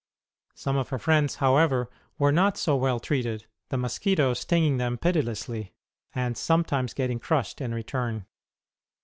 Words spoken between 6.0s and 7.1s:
and sometimes